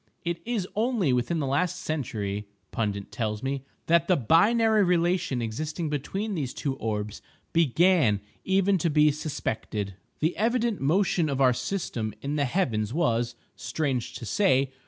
It 0.25 0.41
is 0.47 0.67
only 0.75 1.13
within 1.13 1.37
the 1.37 1.45
last 1.45 1.75
century, 1.79 2.47
Pundit 2.71 3.11
tells 3.11 3.43
me, 3.43 3.61
that 3.85 4.07
the 4.07 4.15
binary 4.17 4.83
relation 4.83 5.43
existing 5.43 5.91
between 5.91 6.33
these 6.33 6.55
two 6.55 6.73
orbs 6.77 7.21
began 7.53 8.19
even 8.43 8.79
to 8.79 8.89
be 8.89 9.11
suspected. 9.11 9.93
The 10.19 10.35
evident 10.37 10.81
motion 10.81 11.29
of 11.29 11.39
our 11.39 11.53
system 11.53 12.15
in 12.19 12.35
the 12.35 12.45
heavens 12.45 12.91
was 12.95 13.35
(strange 13.55 14.13
to 14.15 14.25
say!) 14.25 14.71